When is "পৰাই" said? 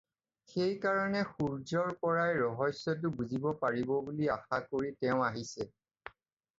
2.07-2.35